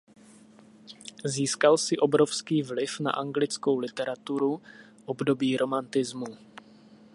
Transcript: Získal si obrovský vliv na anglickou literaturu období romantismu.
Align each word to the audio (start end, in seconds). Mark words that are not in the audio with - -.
Získal 1.25 1.77
si 1.77 1.97
obrovský 1.97 2.63
vliv 2.63 2.99
na 2.99 3.11
anglickou 3.11 3.79
literaturu 3.79 4.61
období 5.05 5.57
romantismu. 5.57 6.25